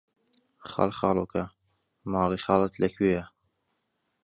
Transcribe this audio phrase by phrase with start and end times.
[0.69, 1.43] خاڵخاڵۆکە،
[2.11, 3.23] ماڵی خاڵت لەکوێیە؟!